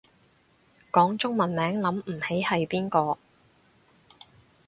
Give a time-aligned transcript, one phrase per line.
[0.91, 3.19] 講中文名諗唔起係邊個